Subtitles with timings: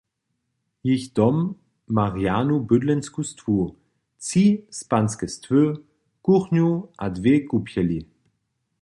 [0.87, 1.37] Jich dom
[1.95, 3.59] ma rjanu bydlensku stwu,
[4.23, 4.43] tři
[4.81, 5.63] spanske stwy,
[6.25, 6.69] kuchnju
[7.03, 7.99] a dwě kupjeli.